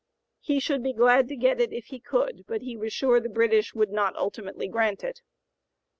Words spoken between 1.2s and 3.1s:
to get it if he could, but he was